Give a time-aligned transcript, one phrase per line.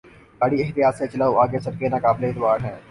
[0.41, 1.33] گاڑی احتیاط سے چلاؤ!
[1.43, 2.75] آگے سڑکیں ناقابل اعتبار ہیں۔